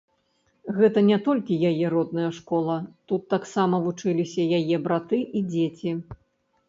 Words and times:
Гэта 0.77 0.99
не 1.09 1.17
толькі 1.27 1.57
яе 1.69 1.85
родная 1.95 2.25
школа, 2.39 2.77
тут 3.11 3.21
таксама 3.37 3.75
вучыліся 3.87 4.49
яе 4.59 4.75
браты 4.89 5.19
і 5.39 5.47
дзеці. 5.55 5.91